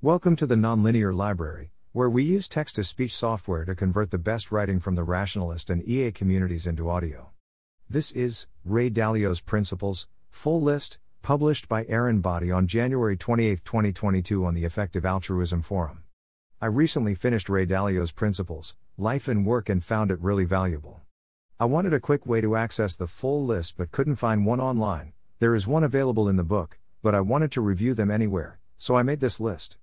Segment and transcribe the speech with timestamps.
[0.00, 4.16] Welcome to the Nonlinear Library, where we use text to speech software to convert the
[4.16, 7.30] best writing from the rationalist and EA communities into audio.
[7.90, 14.44] This is Ray Dalio's Principles, full list, published by Aaron Boddy on January 28, 2022,
[14.44, 16.04] on the Effective Altruism Forum.
[16.60, 21.00] I recently finished Ray Dalio's Principles, Life and Work, and found it really valuable.
[21.58, 25.14] I wanted a quick way to access the full list but couldn't find one online.
[25.40, 28.94] There is one available in the book, but I wanted to review them anywhere, so
[28.94, 29.76] I made this list.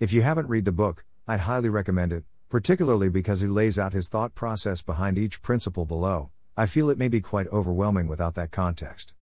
[0.00, 3.92] If you haven't read the book, I'd highly recommend it, particularly because he lays out
[3.92, 6.30] his thought process behind each principle below.
[6.56, 9.14] I feel it may be quite overwhelming without that context.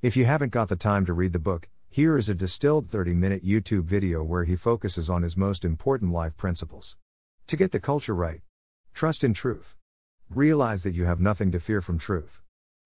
[0.00, 3.12] If you haven't got the time to read the book, here is a distilled 30
[3.12, 6.96] minute YouTube video where he focuses on his most important life principles.
[7.48, 8.40] To get the culture right,
[8.94, 9.76] trust in truth.
[10.30, 12.40] Realize that you have nothing to fear from truth.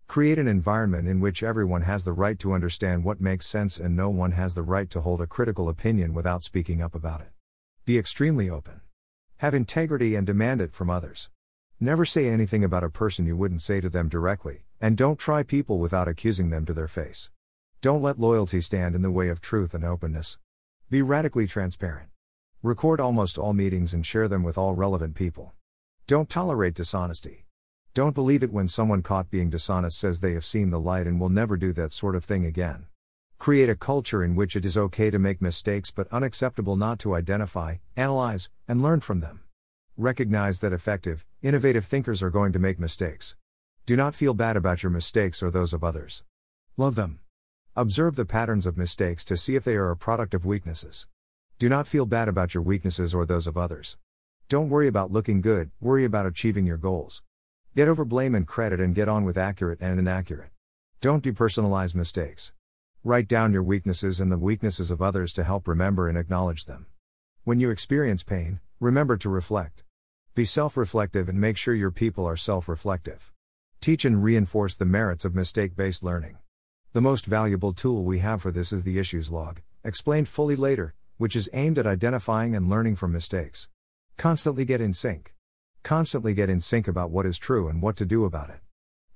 [0.09, 3.95] Create an environment in which everyone has the right to understand what makes sense and
[3.95, 7.30] no one has the right to hold a critical opinion without speaking up about it.
[7.86, 8.80] Be extremely open.
[9.36, 11.30] Have integrity and demand it from others.
[11.79, 15.45] Never say anything about a person you wouldn't say to them directly, and don't try
[15.45, 17.30] people without accusing them to their face.
[17.80, 20.40] Don't let loyalty stand in the way of truth and openness.
[20.90, 22.09] Be radically transparent.
[22.60, 25.52] Record almost all meetings and share them with all relevant people.
[26.09, 27.46] Don't tolerate dishonesty.
[27.95, 31.21] Don't believe it when someone caught being dishonest says they have seen the light and
[31.21, 32.87] will never do that sort of thing again.
[33.38, 37.15] Create a culture in which it is okay to make mistakes but unacceptable not to
[37.15, 39.40] identify, analyze, and learn from them.
[39.96, 43.37] Recognize that effective, innovative thinkers are going to make mistakes.
[43.84, 46.24] Do not feel bad about your mistakes or those of others.
[46.76, 47.20] Love them.
[47.76, 51.06] Observe the patterns of mistakes to see if they are a product of weaknesses.
[51.59, 53.96] Do not feel bad about your weaknesses or those of others.
[54.48, 57.23] Don't worry about looking good, worry about achieving your goals.
[57.76, 60.50] Get over blame and credit and get on with accurate and inaccurate.
[61.00, 62.52] Don't depersonalize mistakes.
[63.07, 66.87] Write down your weaknesses and the weaknesses of others to help remember and acknowledge them.
[67.44, 69.84] When you experience pain, remember to reflect.
[70.34, 73.32] Be self reflective and make sure your people are self reflective.
[73.81, 76.39] Teach and reinforce the merits of mistake based learning.
[76.94, 80.93] The most valuable tool we have for this is the issues log, explained fully later,
[81.17, 83.69] which is aimed at identifying and learning from mistakes.
[84.17, 85.33] Constantly get in sync.
[85.84, 88.59] Constantly get in sync about what is true and what to do about it.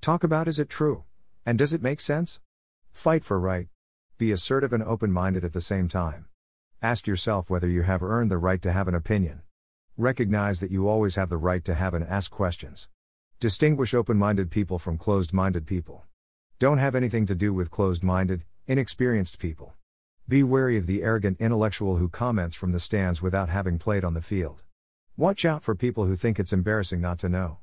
[0.00, 1.02] Talk about is it true?
[1.44, 2.40] And does it make sense?
[2.92, 3.66] Fight for right.
[4.20, 6.26] Be assertive and open minded at the same time.
[6.82, 9.40] Ask yourself whether you have earned the right to have an opinion.
[9.96, 12.90] Recognize that you always have the right to have and ask questions.
[13.38, 16.04] Distinguish open minded people from closed minded people.
[16.58, 19.72] Don't have anything to do with closed minded, inexperienced people.
[20.28, 24.12] Be wary of the arrogant intellectual who comments from the stands without having played on
[24.12, 24.64] the field.
[25.16, 27.60] Watch out for people who think it's embarrassing not to know.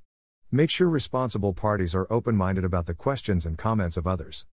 [0.51, 4.47] Make sure responsible parties are open minded about the questions and comments of others.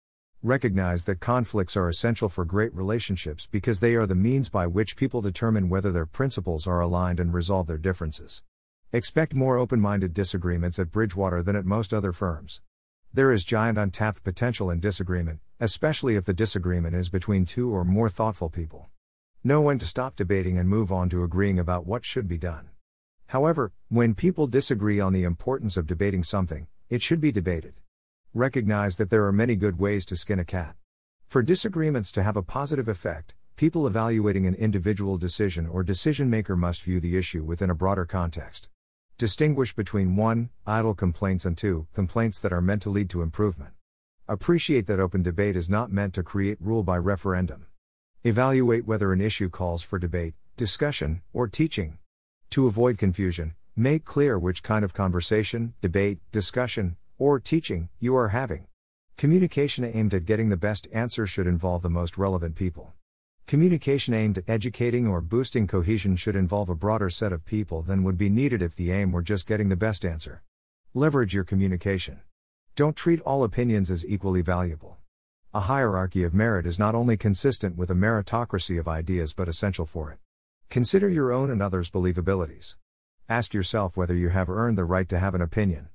[0.45, 4.97] Recognize that conflicts are essential for great relationships because they are the means by which
[4.97, 8.43] people determine whether their principles are aligned and resolve their differences.
[8.93, 12.61] Expect more open minded disagreements at Bridgewater than at most other firms.
[13.15, 17.85] There is giant untapped potential in disagreement, especially if the disagreement is between two or
[17.85, 18.91] more thoughtful people.
[19.45, 22.71] Know when to stop debating and move on to agreeing about what should be done.
[23.29, 27.75] However, when people disagree on the importance of debating something, it should be debated.
[28.35, 30.75] Recognize that there are many good ways to skin a cat.
[31.29, 36.57] For disagreements to have a positive effect, people evaluating an individual decision or decision maker
[36.57, 38.71] must view the issue within a broader context.
[39.19, 40.49] Distinguish between 1.
[40.67, 41.89] Idle complaints and 2.
[41.93, 43.75] Complaints that are meant to lead to improvement.
[44.27, 47.67] Appreciate that open debate is not meant to create rule by referendum.
[48.25, 51.99] Evaluate whether an issue calls for debate, discussion, or teaching.
[52.53, 58.31] To avoid confusion, make clear which kind of conversation, debate, discussion, or teaching you are
[58.31, 58.67] having.
[59.17, 62.95] Communication aimed at getting the best answer should involve the most relevant people.
[63.47, 68.03] Communication aimed at educating or boosting cohesion should involve a broader set of people than
[68.03, 70.43] would be needed if the aim were just getting the best answer.
[70.95, 72.23] Leverage your communication.
[72.75, 74.97] Don't treat all opinions as equally valuable.
[75.55, 79.87] A hierarchy of merit is not only consistent with a meritocracy of ideas but essential
[79.87, 80.19] for it.
[80.71, 82.75] Consider your own and others' believabilities.
[83.29, 85.89] Ask yourself whether you have earned the right to have an opinion.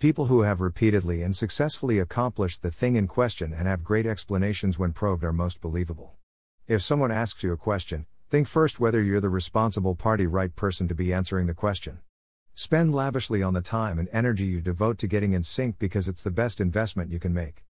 [0.00, 4.78] People who have repeatedly and successfully accomplished the thing in question and have great explanations
[4.78, 6.14] when probed are most believable.
[6.68, 10.86] If someone asks you a question, think first whether you're the responsible party right person
[10.86, 11.98] to be answering the question.
[12.54, 16.22] Spend lavishly on the time and energy you devote to getting in sync because it's
[16.22, 17.64] the best investment you can make.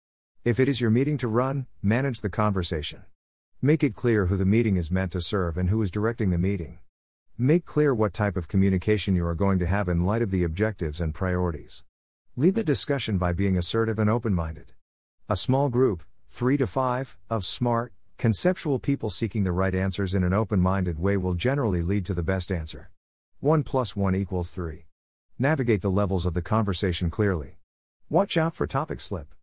[0.45, 3.05] If it is your meeting to run, manage the conversation.
[3.63, 6.37] Make it clear who the meeting is meant to serve and who is directing the
[6.37, 6.81] meeting.
[7.39, 10.45] Make clear what type of communication you are going to have in light of the
[10.45, 11.85] objectives and priorities.
[12.39, 14.73] Lead the discussion by being assertive and open minded.
[15.29, 20.23] A small group, 3 to 5, of smart, Conceptual people seeking the right answers in
[20.23, 22.93] an open minded way will generally lead to the best answer.
[23.41, 24.87] 1 plus 1 equals 3.
[25.37, 27.59] Navigate the levels of the conversation clearly.
[28.09, 29.35] Watch out for topic slip.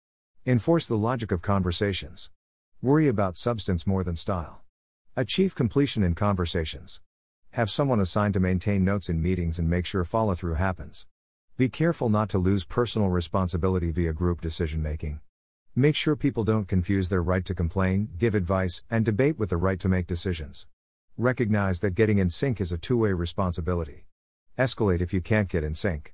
[0.46, 2.32] Enforce the logic of conversations.
[2.82, 4.62] Worry about substance more than style.
[5.18, 7.02] Achieve completion in conversations.
[7.52, 11.08] Have someone assigned to maintain notes in meetings and make sure follow through happens.
[11.58, 15.22] Be careful not to lose personal responsibility via group decision making.
[15.74, 19.58] Make sure people don't confuse their right to complain, give advice, and debate with the
[19.58, 20.68] right to make decisions.
[21.18, 24.06] Recognize that getting in sync is a two way responsibility.
[24.60, 26.14] Escalate if you can't get in sync.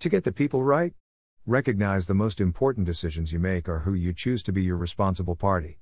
[0.00, 0.92] To get the people right,
[1.46, 5.36] recognize the most important decisions you make are who you choose to be your responsible
[5.36, 5.78] party.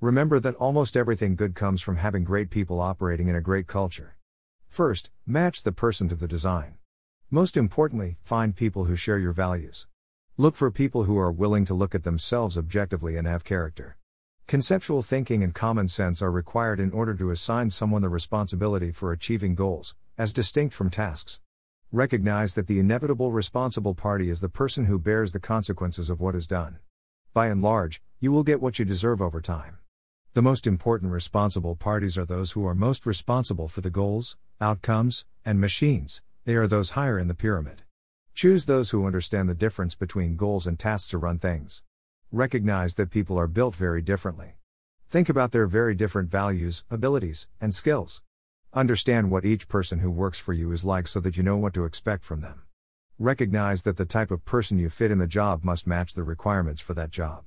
[0.00, 4.18] Remember that almost everything good comes from having great people operating in a great culture.
[4.68, 6.76] First, match the person to the design.
[7.34, 9.86] Most importantly, find people who share your values.
[10.36, 13.96] Look for people who are willing to look at themselves objectively and have character.
[14.46, 19.12] Conceptual thinking and common sense are required in order to assign someone the responsibility for
[19.12, 21.40] achieving goals, as distinct from tasks.
[21.90, 26.34] Recognize that the inevitable responsible party is the person who bears the consequences of what
[26.34, 26.80] is done.
[27.32, 29.78] By and large, you will get what you deserve over time.
[30.34, 35.24] The most important responsible parties are those who are most responsible for the goals, outcomes,
[35.46, 37.82] and machines, they are those higher in the pyramid.
[38.34, 41.82] Choose those who understand the difference between goals and tasks to run things.
[42.32, 44.54] Recognize that people are built very differently.
[45.08, 48.22] Think about their very different values, abilities, and skills.
[48.72, 51.74] Understand what each person who works for you is like so that you know what
[51.74, 52.62] to expect from them.
[53.18, 56.80] Recognize that the type of person you fit in the job must match the requirements
[56.80, 57.44] for that job.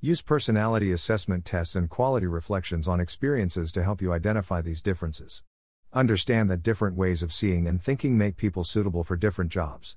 [0.00, 5.42] Use personality assessment tests and quality reflections on experiences to help you identify these differences.
[5.92, 9.96] Understand that different ways of seeing and thinking make people suitable for different jobs.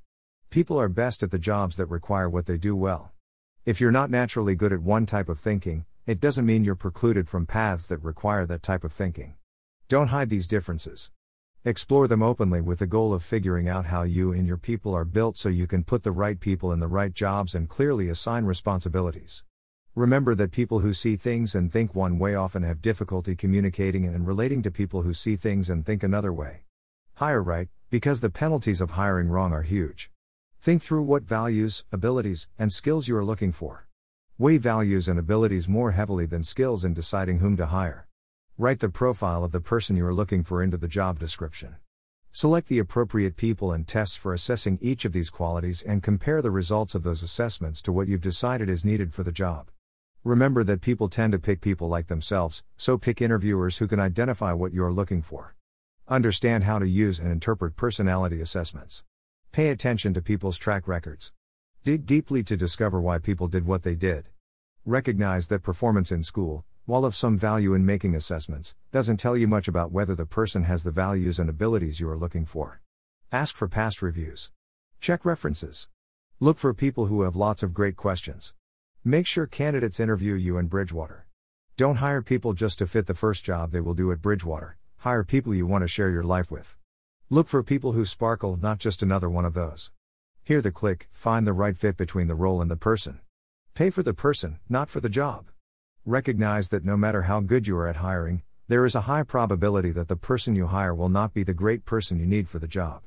[0.49, 3.11] People are best at the jobs that require what they do well.
[3.63, 7.29] If you're not naturally good at one type of thinking, it doesn't mean you're precluded
[7.29, 9.35] from paths that require that type of thinking.
[9.87, 11.11] Don't hide these differences.
[11.63, 15.05] Explore them openly with the goal of figuring out how you and your people are
[15.05, 18.45] built so you can put the right people in the right jobs and clearly assign
[18.45, 19.43] responsibilities.
[19.95, 24.25] Remember that people who see things and think one way often have difficulty communicating and
[24.25, 26.63] relating to people who see things and think another way.
[27.17, 30.09] Hire right, because the penalties of hiring wrong are huge.
[30.59, 33.87] Think through what values, abilities, and skills you are looking for.
[34.39, 38.07] Weigh values and abilities more heavily than skills in deciding whom to hire.
[38.57, 41.75] Write the profile of the person you are looking for into the job description.
[42.31, 46.49] Select the appropriate people and tests for assessing each of these qualities and compare the
[46.49, 49.69] results of those assessments to what you've decided is needed for the job.
[50.25, 54.53] Remember that people tend to pick people like themselves, so pick interviewers who can identify
[54.53, 55.53] what you're looking for.
[56.07, 59.03] Understand how to use and interpret personality assessments.
[59.51, 61.33] Pay attention to people's track records.
[61.83, 64.29] Dig deeply to discover why people did what they did.
[64.85, 69.49] Recognize that performance in school, while of some value in making assessments, doesn't tell you
[69.49, 72.79] much about whether the person has the values and abilities you are looking for.
[73.29, 74.51] Ask for past reviews.
[75.01, 75.89] Check references.
[76.39, 78.53] Look for people who have lots of great questions.
[79.05, 81.27] Make sure candidates interview you in Bridgewater.
[81.75, 85.25] Don't hire people just to fit the first job they will do at Bridgewater, hire
[85.25, 86.77] people you want to share your life with.
[87.29, 89.91] Look for people who sparkle, not just another one of those.
[90.41, 93.19] Hear the click, find the right fit between the role and the person.
[93.73, 95.47] Pay for the person, not for the job.
[96.05, 99.91] Recognize that no matter how good you are at hiring, there is a high probability
[99.91, 102.69] that the person you hire will not be the great person you need for the
[102.69, 103.03] job.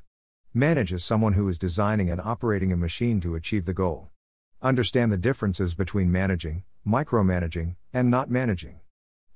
[0.53, 4.11] Manage as someone who is designing and operating a machine to achieve the goal.
[4.67, 8.81] Understand the differences between managing, micromanaging, and not managing.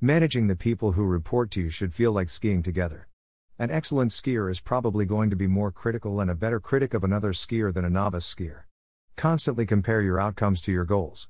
[0.01, 3.07] Managing the people who report to you should feel like skiing together.
[3.57, 7.05] An excellent skier is probably going to be more critical and a better critic of
[7.05, 8.63] another skier than a novice skier.
[9.15, 11.29] Constantly compare your outcomes to your goals.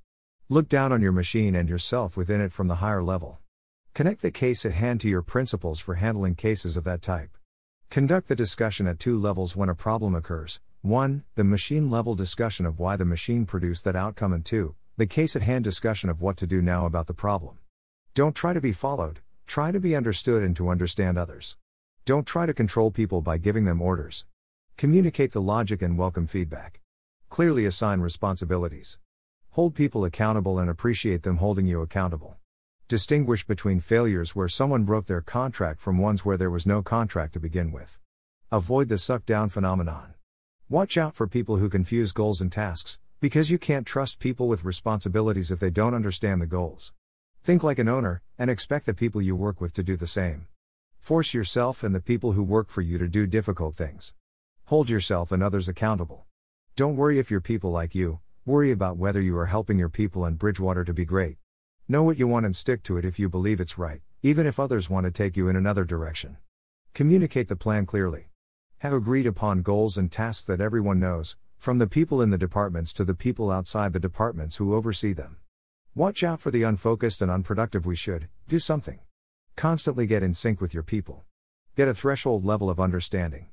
[0.49, 3.37] Look down on your machine and yourself within it from the higher level.
[3.93, 7.37] Connect the case at hand to your principles for handling cases of that type.
[7.91, 11.23] Conduct the discussion at two levels when a problem occurs 1.
[11.35, 14.73] The machine level discussion of why the machine produced that outcome, and 2.
[14.97, 17.59] The case at hand discussion of what to do now about the problem.
[18.15, 21.55] Don't try to be followed, try to be understood and to understand others.
[22.05, 24.25] Don't try to control people by giving them orders.
[24.75, 26.81] Communicate the logic and welcome feedback.
[27.29, 28.97] Clearly assign responsibilities.
[29.51, 32.37] Hold people accountable and appreciate them holding you accountable.
[32.87, 37.33] Distinguish between failures where someone broke their contract from ones where there was no contract
[37.33, 37.99] to begin with.
[38.51, 40.15] Avoid the suck down phenomenon.
[40.71, 44.63] Watch out for people who confuse goals and tasks, because you can't trust people with
[44.63, 46.93] responsibilities if they don't understand the goals.
[47.43, 50.47] Think like an owner, and expect the people you work with to do the same.
[50.97, 54.13] Force yourself and the people who work for you to do difficult things.
[54.67, 56.23] Hold yourself and others accountable.
[56.77, 60.23] Don't worry if your people like you, worry about whether you are helping your people
[60.23, 61.35] and Bridgewater to be great.
[61.89, 64.57] Know what you want and stick to it if you believe it's right, even if
[64.57, 66.37] others want to take you in another direction.
[66.93, 68.30] Communicate the plan clearly.
[68.81, 72.91] Have agreed upon goals and tasks that everyone knows, from the people in the departments
[72.93, 75.37] to the people outside the departments who oversee them.
[75.93, 78.97] Watch out for the unfocused and unproductive we should do something.
[79.55, 81.25] Constantly get in sync with your people.
[81.75, 83.49] Get a threshold level of understanding.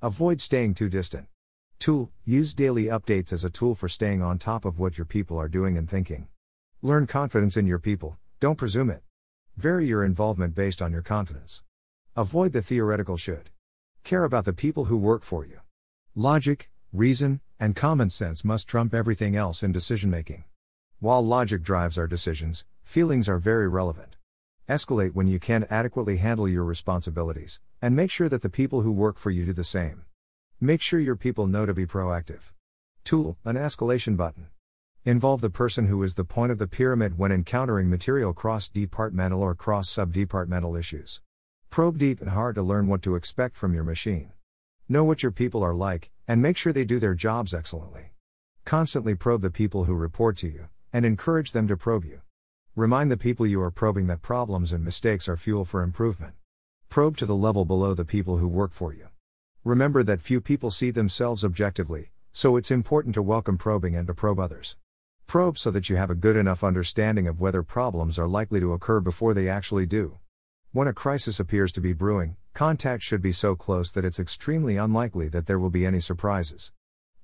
[0.00, 1.26] Avoid staying too distant.
[1.80, 5.38] Tool Use daily updates as a tool for staying on top of what your people
[5.38, 6.28] are doing and thinking.
[6.82, 9.02] Learn confidence in your people, don't presume it.
[9.56, 11.64] Vary your involvement based on your confidence.
[12.14, 13.50] Avoid the theoretical should.
[14.08, 15.60] Care about the people who work for you.
[16.14, 20.44] Logic, reason, and common sense must trump everything else in decision making.
[20.98, 24.16] While logic drives our decisions, feelings are very relevant.
[24.66, 28.92] Escalate when you can't adequately handle your responsibilities, and make sure that the people who
[28.92, 30.06] work for you do the same.
[30.58, 32.54] Make sure your people know to be proactive.
[33.04, 34.46] Tool, an escalation button.
[35.04, 39.42] Involve the person who is the point of the pyramid when encountering material cross departmental
[39.42, 41.20] or cross sub departmental issues.
[41.70, 44.32] Probe deep and hard to learn what to expect from your machine.
[44.88, 48.12] Know what your people are like, and make sure they do their jobs excellently.
[48.64, 52.22] Constantly probe the people who report to you, and encourage them to probe you.
[52.74, 56.34] Remind the people you are probing that problems and mistakes are fuel for improvement.
[56.88, 59.08] Probe to the level below the people who work for you.
[59.62, 64.14] Remember that few people see themselves objectively, so it's important to welcome probing and to
[64.14, 64.76] probe others.
[65.26, 68.72] Probe so that you have a good enough understanding of whether problems are likely to
[68.72, 70.18] occur before they actually do.
[70.72, 74.76] When a crisis appears to be brewing, contact should be so close that it's extremely
[74.76, 76.72] unlikely that there will be any surprises.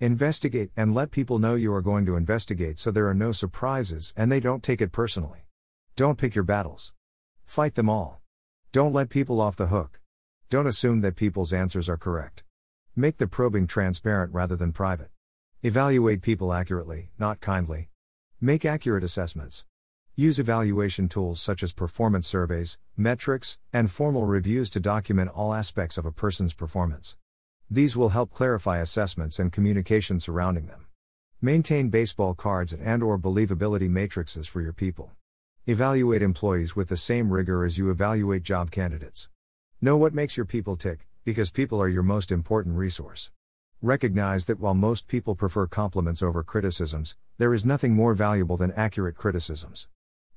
[0.01, 4.15] Investigate and let people know you are going to investigate so there are no surprises
[4.17, 5.41] and they don't take it personally.
[5.95, 6.95] Don't pick your battles.
[7.45, 8.23] Fight them all.
[8.73, 10.01] Don't let people off the hook.
[10.49, 12.45] Don't assume that people's answers are correct.
[12.97, 15.11] Make the probing transparent rather than private.
[15.63, 17.91] Evaluate people accurately, not kindly.
[18.41, 19.67] Make accurate assessments.
[20.17, 25.99] Use evaluation tools such as performance surveys, metrics, and formal reviews to document all aspects
[25.99, 27.17] of a person's performance.
[27.69, 30.87] These will help clarify assessments and communication surrounding them.
[31.43, 35.11] Maintain baseball cards and or believability matrices for your people.
[35.67, 39.29] Evaluate employees with the same rigor as you evaluate job candidates.
[39.81, 43.33] Know what makes your people tick, because people are your most important resource.
[43.83, 48.71] Recognize that while most people prefer compliments over criticisms, there is nothing more valuable than
[48.77, 49.89] accurate criticisms.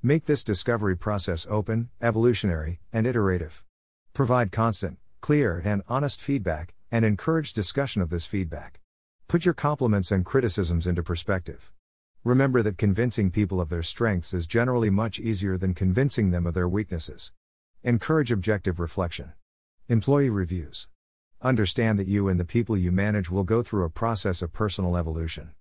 [0.04, 3.66] Make this discovery process open, evolutionary, and iterative.
[4.14, 8.80] Provide constant, clear, and honest feedback, and encourage discussion of this feedback.
[9.28, 11.72] Put your compliments and criticisms into perspective.
[12.24, 16.54] Remember that convincing people of their strengths is generally much easier than convincing them of
[16.54, 17.32] their weaknesses.
[17.84, 19.34] Encourage objective reflection.
[19.90, 20.88] Employee reviews.
[21.42, 24.96] Understand that you and the people you manage will go through a process of personal
[24.96, 25.54] evolution.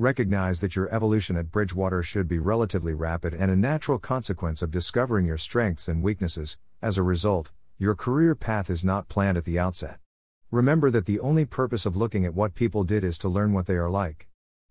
[0.00, 4.70] Recognize that your evolution at Bridgewater should be relatively rapid and a natural consequence of
[4.70, 6.56] discovering your strengths and weaknesses.
[6.80, 9.98] As a result, your career path is not planned at the outset.
[10.52, 13.66] Remember that the only purpose of looking at what people did is to learn what
[13.66, 14.28] they are like.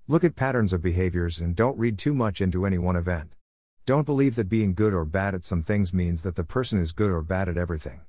[0.08, 3.34] Look at patterns of behaviors and don't read too much into any one event.
[3.86, 6.94] Don't believe that being good or bad at some things means that the person is
[6.94, 8.00] good or bad at everything.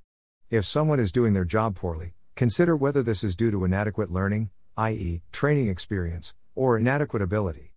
[0.50, 4.50] If someone is doing their job poorly, consider whether this is due to inadequate learning,
[4.76, 7.72] i.e., training experience, or inadequate ability.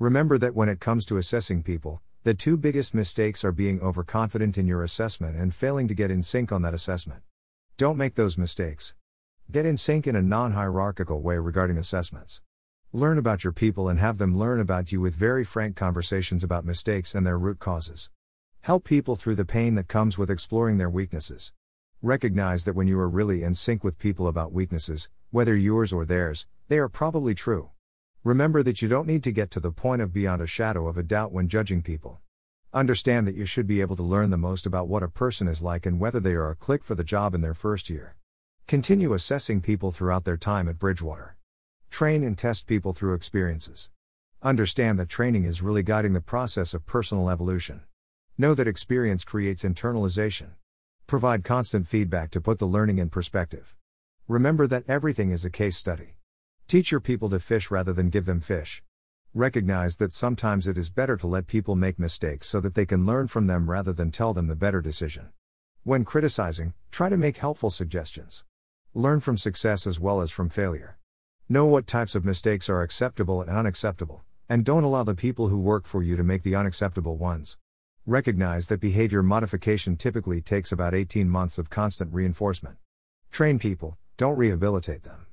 [0.00, 4.58] Remember that when it comes to assessing people, the two biggest mistakes are being overconfident
[4.58, 7.22] in your assessment and failing to get in sync on that assessment.
[7.76, 8.94] Don't make those mistakes.
[9.52, 12.40] Get in sync in a non hierarchical way regarding assessments.
[12.92, 16.64] Learn about your people and have them learn about you with very frank conversations about
[16.64, 18.10] mistakes and their root causes.
[18.62, 21.52] Help people through the pain that comes with exploring their weaknesses.
[22.02, 26.04] Recognize that when you are really in sync with people about weaknesses, whether yours or
[26.04, 27.70] theirs, they are probably true.
[28.24, 30.96] Remember that you don't need to get to the point of beyond a shadow of
[30.96, 32.22] a doubt when judging people.
[32.72, 35.60] Understand that you should be able to learn the most about what a person is
[35.60, 38.16] like and whether they are a click for the job in their first year.
[38.66, 41.36] Continue assessing people throughout their time at Bridgewater.
[41.90, 43.90] Train and test people through experiences.
[44.42, 47.82] Understand that training is really guiding the process of personal evolution.
[48.38, 50.52] Know that experience creates internalization.
[51.06, 53.76] Provide constant feedback to put the learning in perspective.
[54.28, 56.14] Remember that everything is a case study.
[56.74, 58.82] Teach your people to fish rather than give them fish.
[59.32, 63.06] Recognize that sometimes it is better to let people make mistakes so that they can
[63.06, 65.28] learn from them rather than tell them the better decision.
[65.84, 68.42] When criticizing, try to make helpful suggestions.
[68.92, 70.98] Learn from success as well as from failure.
[71.48, 75.60] Know what types of mistakes are acceptable and unacceptable, and don't allow the people who
[75.60, 77.56] work for you to make the unacceptable ones.
[78.04, 82.78] Recognize that behavior modification typically takes about 18 months of constant reinforcement.
[83.30, 85.23] Train people, don't rehabilitate them.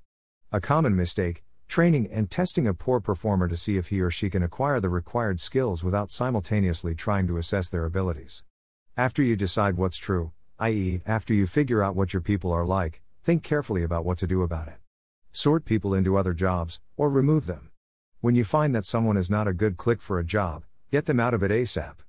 [0.54, 4.30] A common mistake training and testing a poor performer to see if he or she
[4.30, 8.44] can acquire the required skills without simultaneously trying to assess their abilities.
[8.98, 13.02] After you decide what's true, i.e., after you figure out what your people are like,
[13.24, 14.80] think carefully about what to do about it.
[15.32, 17.72] Sort people into other jobs, or remove them.
[18.20, 21.22] When you find that someone is not a good click for a job, get them
[21.22, 22.00] out of it ASAP.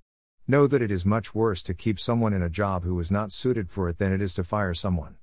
[0.49, 3.31] Know that it is much worse to keep someone in a job who is not
[3.31, 5.15] suited for it than it is to fire someone.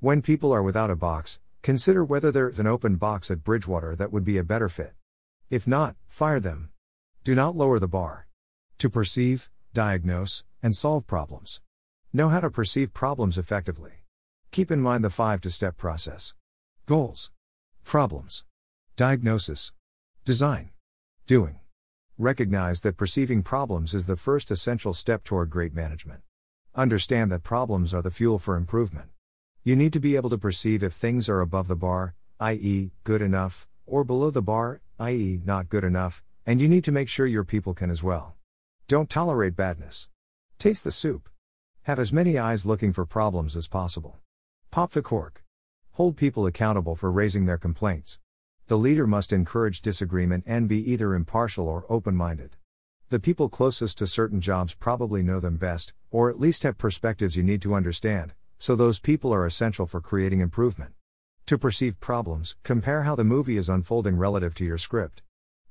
[0.00, 3.94] When people are without a box, Consider whether there is an open box at Bridgewater
[3.94, 4.94] that would be a better fit.
[5.48, 6.70] If not, fire them.
[7.22, 8.26] Do not lower the bar.
[8.78, 11.60] To perceive, diagnose, and solve problems.
[12.12, 13.92] Know how to perceive problems effectively.
[14.50, 16.34] Keep in mind the 5 to step process.
[16.86, 17.30] Goals,
[17.84, 18.44] problems,
[18.96, 19.72] diagnosis,
[20.24, 20.70] design,
[21.28, 21.60] doing.
[22.18, 26.22] Recognize that perceiving problems is the first essential step toward great management.
[26.74, 29.11] Understand that problems are the fuel for improvement.
[29.64, 33.22] You need to be able to perceive if things are above the bar, i.e., good
[33.22, 37.26] enough, or below the bar, i.e., not good enough, and you need to make sure
[37.28, 38.34] your people can as well.
[38.88, 40.08] Don't tolerate badness.
[40.58, 41.28] Taste the soup.
[41.82, 44.18] Have as many eyes looking for problems as possible.
[44.72, 45.44] Pop the cork.
[45.92, 48.18] Hold people accountable for raising their complaints.
[48.66, 52.56] The leader must encourage disagreement and be either impartial or open minded.
[53.10, 57.36] The people closest to certain jobs probably know them best, or at least have perspectives
[57.36, 60.92] you need to understand, so those people are essential for creating improvement.
[61.46, 65.20] To perceive problems, compare how the movie is unfolding relative to your script.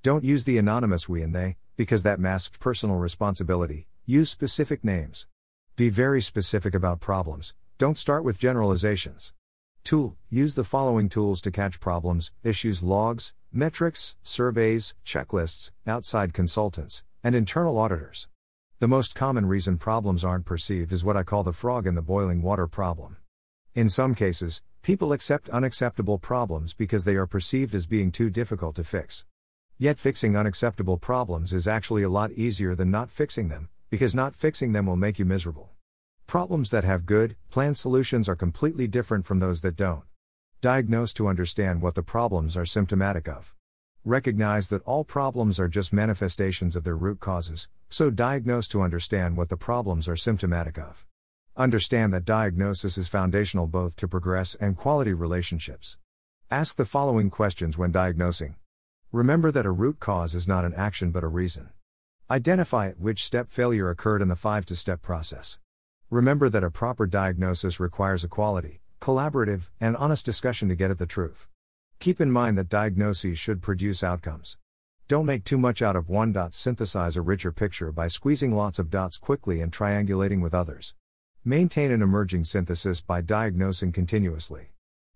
[0.03, 3.87] Don't use the anonymous we and they, because that masks personal responsibility.
[4.05, 5.25] Use specific names.
[5.77, 9.33] Be very specific about problems, don't start with generalizations.
[9.85, 17.05] Tool Use the following tools to catch problems, issues logs, metrics, surveys, checklists, outside consultants,
[17.23, 18.27] and internal auditors.
[18.81, 22.01] The most common reason problems aren't perceived is what I call the frog in the
[22.01, 23.17] boiling water problem.
[23.75, 28.75] In some cases, people accept unacceptable problems because they are perceived as being too difficult
[28.77, 29.23] to fix.
[29.77, 34.33] Yet fixing unacceptable problems is actually a lot easier than not fixing them, because not
[34.33, 35.69] fixing them will make you miserable.
[36.25, 40.05] Problems that have good, planned solutions are completely different from those that don't.
[40.59, 43.53] Diagnose to understand what the problems are symptomatic of.
[44.05, 49.37] Recognize that all problems are just manifestations of their root causes, so diagnose to understand
[49.37, 51.05] what the problems are symptomatic of.
[51.55, 55.97] Understand that diagnosis is foundational both to progress and quality relationships.
[56.49, 58.55] Ask the following questions when diagnosing.
[59.11, 61.69] Remember that a root cause is not an action but a reason.
[62.27, 65.59] Identify at which step failure occurred in the 5 to step process.
[66.09, 70.97] Remember that a proper diagnosis requires a quality, collaborative, and honest discussion to get at
[70.97, 71.47] the truth.
[72.01, 74.57] Keep in mind that diagnoses should produce outcomes.
[75.07, 78.79] Don't make too much out of one dot, synthesize a richer picture by squeezing lots
[78.79, 80.95] of dots quickly and triangulating with others.
[81.45, 84.71] Maintain an emerging synthesis by diagnosing continuously.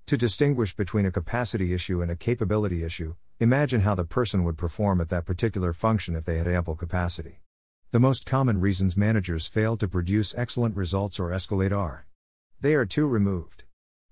[0.05, 4.55] To distinguish between a capacity issue and a capability issue, imagine how the person would
[4.55, 7.39] perform at that particular function if they had ample capacity.
[7.89, 12.05] The most common reasons managers fail to produce excellent results or escalate are
[12.61, 13.63] they are too removed.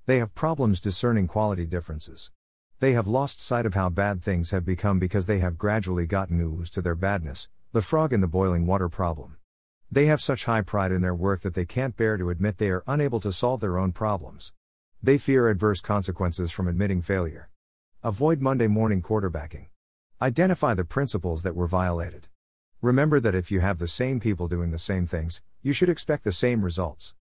[0.07, 2.31] They have problems discerning quality differences.
[2.83, 6.37] They have lost sight of how bad things have become because they have gradually gotten
[6.37, 9.37] used to their badness, the frog in the boiling water problem.
[9.89, 12.71] They have such high pride in their work that they can't bear to admit they
[12.71, 14.51] are unable to solve their own problems.
[15.01, 17.49] They fear adverse consequences from admitting failure.
[18.03, 19.67] Avoid Monday morning quarterbacking.
[20.21, 22.27] Identify the principles that were violated.
[22.81, 26.25] Remember that if you have the same people doing the same things, you should expect
[26.25, 27.15] the same results.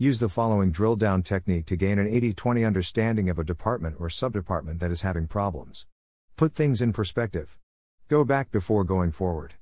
[0.00, 3.96] Use the following drill down technique to gain an 80 20 understanding of a department
[3.98, 5.88] or subdepartment that is having problems.
[6.36, 7.58] Put things in perspective.
[8.06, 9.54] Go back before going forward.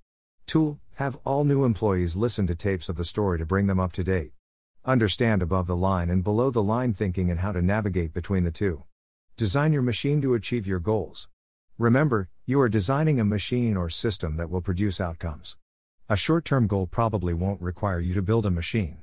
[0.45, 3.93] Tool Have all new employees listen to tapes of the story to bring them up
[3.93, 4.33] to date.
[4.85, 8.51] Understand above the line and below the line thinking and how to navigate between the
[8.51, 8.85] two.
[9.39, 11.31] Design your machine to achieve your goals.
[11.79, 15.57] Remember, you are designing a machine or system that will produce outcomes.
[16.11, 18.99] A short term goal probably won't require you to build a machine.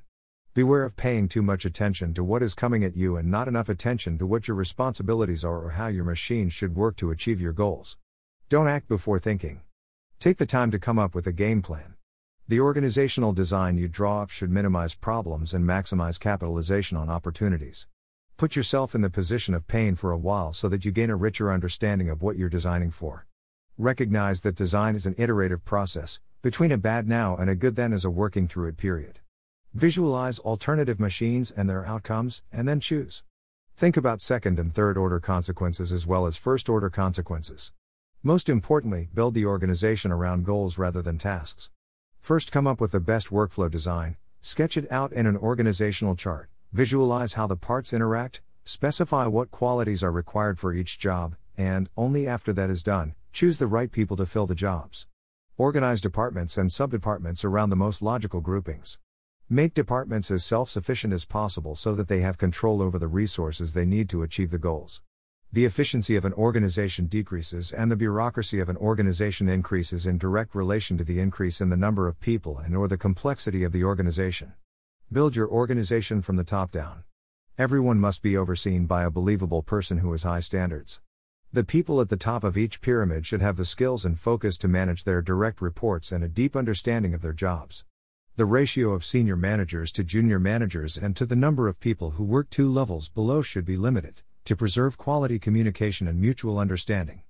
[0.56, 3.70] Beware of paying too much attention to what is coming at you and not enough
[3.70, 7.54] attention to what your responsibilities are or how your machine should work to achieve your
[7.54, 7.98] goals.
[8.50, 9.62] Don't act before thinking.
[10.20, 11.96] Take the time to come up with a game plan.
[12.48, 17.88] The organizational design you draw up should minimize problems and maximize capitalization on opportunities.
[18.38, 21.16] Put yourself in the position of pain for a while so that you gain a
[21.16, 23.26] richer understanding of what you're designing for.
[23.76, 27.92] Recognize that design is an iterative process, between a bad now and a good then
[27.92, 29.20] is a working through it period.
[29.74, 33.24] Visualize alternative machines and their outcomes, and then choose.
[33.76, 37.72] Think about second and third order consequences as well as first order consequences.
[38.22, 41.72] Most importantly, build the organization around goals rather than tasks.
[42.22, 46.52] First, come up with the best workflow design, sketch it out in an organizational chart,
[46.72, 52.28] visualize how the parts interact, specify what qualities are required for each job, and, only
[52.28, 55.08] after that is done, choose the right people to fill the jobs.
[55.58, 59.00] Organize departments and subdepartments around the most logical groupings.
[59.50, 63.74] Make departments as self sufficient as possible so that they have control over the resources
[63.74, 65.02] they need to achieve the goals.
[65.52, 70.56] The efficiency of an organization decreases and the bureaucracy of an organization increases in direct
[70.56, 73.84] relation to the increase in the number of people and or the complexity of the
[73.84, 74.54] organization.
[75.12, 77.04] Build your organization from the top down.
[77.58, 81.02] Everyone must be overseen by a believable person who has high standards.
[81.52, 84.68] The people at the top of each pyramid should have the skills and focus to
[84.68, 87.86] manage their direct reports and a deep understanding of their jobs.
[88.36, 92.24] The ratio of senior managers to junior managers and to the number of people who
[92.24, 97.22] work two levels below should be limited, to preserve quality communication and mutual understanding.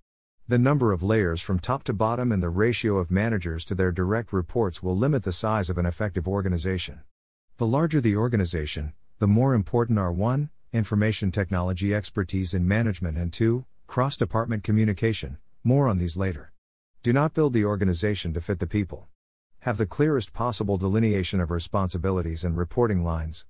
[0.48, 3.92] The number of layers from top to bottom and the ratio of managers to their
[3.92, 7.02] direct reports will limit the size of an effective organization.
[7.58, 10.52] The larger the organization, the more important are 1.
[10.72, 16.54] Information technology expertise in management and 2 Cross department communication, more on these later.
[17.04, 19.10] Do not build the organization to fit the people.
[19.64, 23.46] Have the clearest possible delineation of responsibilities and reporting lines.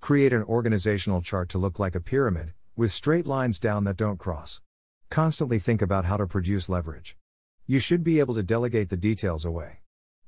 [0.00, 4.18] Create an organizational chart to look like a pyramid, with straight lines down that don't
[4.18, 4.62] cross.
[5.10, 7.18] Constantly think about how to produce leverage.
[7.66, 9.80] You should be able to delegate the details away.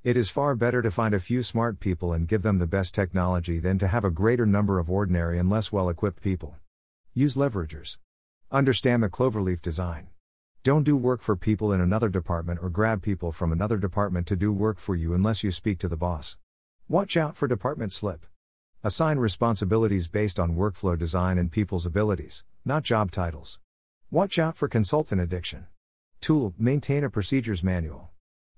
[0.04, 2.94] It is far better to find a few smart people and give them the best
[2.94, 6.56] technology than to have a greater number of ordinary and less well equipped people.
[7.14, 7.96] Use leveragers.
[8.52, 10.08] Understand the cloverleaf design.
[10.62, 14.36] Don't do work for people in another department or grab people from another department to
[14.36, 16.36] do work for you unless you speak to the boss.
[16.86, 18.26] Watch out for department slip.
[18.84, 23.58] Assign responsibilities based on workflow design and people's abilities, not job titles.
[24.10, 25.66] Watch out for consultant addiction.
[26.20, 28.10] Tool Maintain a procedures manual.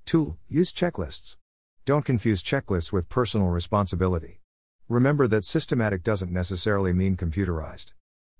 [0.05, 1.37] Tool Use checklists.
[1.85, 4.41] Don't confuse checklists with personal responsibility.
[4.89, 7.93] Remember that systematic doesn't necessarily mean computerized.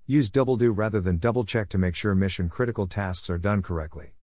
[0.05, 3.61] Use double do rather than double check to make sure mission critical tasks are done
[3.61, 4.15] correctly.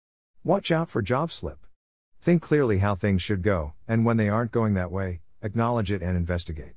[0.43, 1.65] Watch out for job slip.
[2.21, 6.03] Think clearly how things should go, and when they aren't going that way, acknowledge it
[6.03, 6.73] and investigate.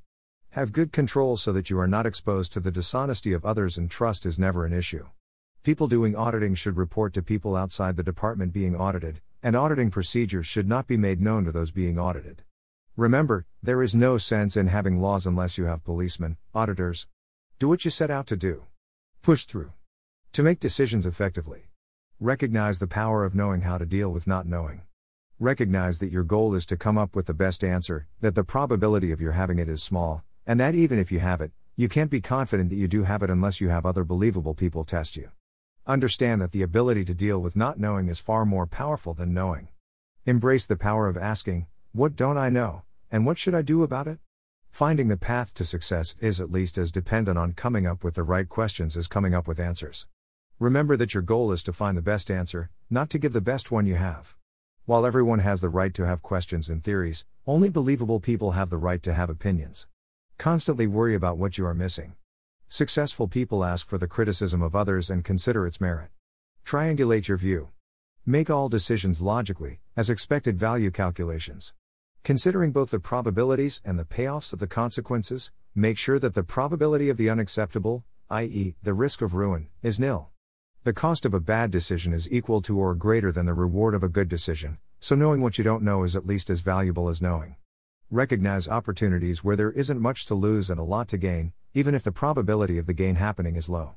[0.53, 3.91] Have good control so that you are not exposed to the dishonesty of others and
[3.91, 5.07] trust is never an issue.
[5.63, 10.47] People doing auditing should report to people outside the department being audited, and auditing procedures
[10.47, 12.43] should not be made known to those being audited.
[12.97, 17.07] Remember, there is no sense in having laws unless you have policemen, auditors.
[17.59, 18.65] Do what you set out to do.
[19.25, 19.73] Push through.
[20.35, 21.71] To make decisions effectively.
[22.21, 24.83] Recognize the power of knowing how to deal with not knowing.
[25.41, 29.13] Recognize that your goal is to come up with the best answer, that the probability
[29.13, 32.11] of your having it is small, and that even if you have it, you can't
[32.11, 35.31] be confident that you do have it unless you have other believable people test you.
[35.87, 39.69] Understand that the ability to deal with not knowing is far more powerful than knowing.
[40.27, 44.07] Embrace the power of asking, What don't I know, and what should I do about
[44.07, 44.19] it?
[44.75, 48.25] Finding the path to success is at least as dependent on coming up with the
[48.25, 50.09] right questions as coming up with answers.
[50.59, 53.71] Remember that your goal is to find the best answer, not to give the best
[53.71, 54.35] one you have.
[54.85, 58.77] While everyone has the right to have questions and theories, only believable people have the
[58.77, 59.87] right to have opinions.
[60.39, 62.17] Constantly worry about what you are missing.
[62.69, 66.11] Successful people ask for the criticism of others and consider its merit.
[66.67, 67.69] Triangulate your view.
[68.27, 71.75] Make all decisions logically, as expected value calculations.
[72.25, 77.11] Considering both the probabilities and the payoffs of the consequences, make sure that the probability
[77.11, 80.31] of the unacceptable, i.e., the risk of ruin, is nil.
[80.85, 84.03] The cost of a bad decision is equal to or greater than the reward of
[84.03, 87.21] a good decision, so knowing what you don't know is at least as valuable as
[87.21, 87.57] knowing.
[88.11, 92.05] Recognize opportunities where there isn't much to lose and a lot to gain, even if
[92.05, 93.97] the probability of the gain happening is low.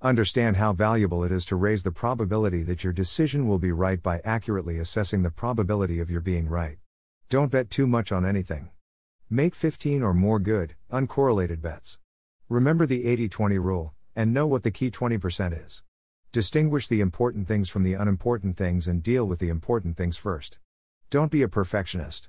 [0.00, 4.02] Understand how valuable it is to raise the probability that your decision will be right
[4.02, 6.78] by accurately assessing the probability of your being right.
[7.28, 8.70] Don't bet too much on anything.
[9.28, 11.98] Make 15 or more good, uncorrelated bets.
[12.48, 15.82] Remember the 80 20 rule, and know what the key 20% is.
[16.30, 20.60] Distinguish the important things from the unimportant things and deal with the important things first.
[21.10, 22.28] Don't be a perfectionist.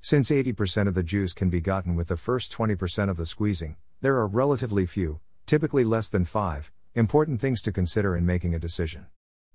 [0.00, 3.74] Since 80% of the juice can be gotten with the first 20% of the squeezing,
[4.00, 8.60] there are relatively few, typically less than 5, important things to consider in making a
[8.60, 9.06] decision.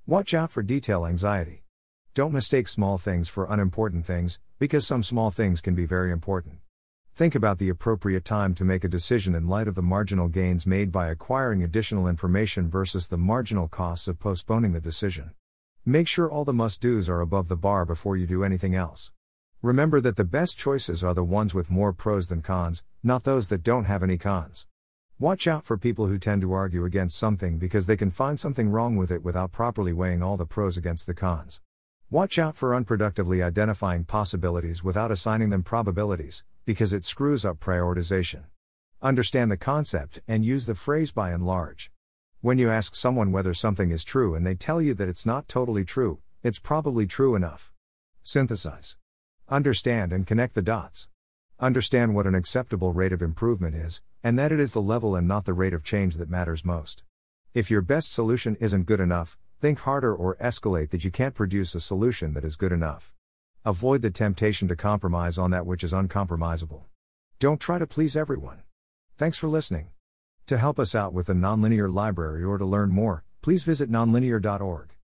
[0.06, 1.61] Watch out for detail anxiety.
[2.14, 6.58] Don't mistake small things for unimportant things, because some small things can be very important.
[7.16, 10.68] Think about the appropriate time to make a decision in light of the marginal gains
[10.68, 15.32] made by acquiring additional information versus the marginal costs of postponing the decision.
[15.86, 19.14] Make sure all the must do's are above the bar before you do anything else.
[19.62, 23.48] Remember that the best choices are the ones with more pros than cons, not those
[23.48, 24.68] that don't have any cons.
[25.18, 28.70] Watch out for people who tend to argue against something because they can find something
[28.70, 31.62] wrong with it without properly weighing all the pros against the cons.
[32.12, 38.44] Watch out for unproductively identifying possibilities without assigning them probabilities, because it screws up prioritization.
[39.02, 41.90] Understand the concept and use the phrase by and large.
[42.42, 45.48] When you ask someone whether something is true and they tell you that it's not
[45.48, 47.72] totally true, it's probably true enough.
[48.22, 48.98] Synthesize.
[49.48, 51.08] Understand and connect the dots.
[51.62, 55.30] Understand what an acceptable rate of improvement is, and that it is the level and
[55.30, 57.04] not the rate of change that matters most.
[57.54, 61.76] If your best solution isn't good enough, think harder or escalate that you can't produce
[61.76, 63.14] a solution that is good enough.
[63.64, 66.86] Avoid the temptation to compromise on that which is uncompromisable.
[67.38, 68.64] Don't try to please everyone.
[69.20, 69.90] Thanks for listening.
[70.48, 74.96] To help us out with the Nonlinear Library or to learn more, please visit nonlinear.org.